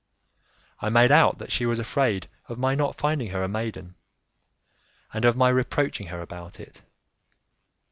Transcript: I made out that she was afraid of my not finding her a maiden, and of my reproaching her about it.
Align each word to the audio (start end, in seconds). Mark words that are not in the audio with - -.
I 0.81 0.89
made 0.89 1.11
out 1.11 1.37
that 1.37 1.51
she 1.51 1.67
was 1.67 1.77
afraid 1.77 2.27
of 2.47 2.57
my 2.57 2.73
not 2.73 2.95
finding 2.95 3.29
her 3.29 3.43
a 3.43 3.47
maiden, 3.47 3.93
and 5.13 5.25
of 5.25 5.37
my 5.37 5.49
reproaching 5.49 6.07
her 6.07 6.21
about 6.21 6.59
it. 6.59 6.81